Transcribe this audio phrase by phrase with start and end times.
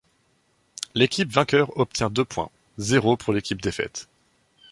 [0.95, 4.09] L'équipe vainqueur obtient deux points, zéro pour l’équipe défaite.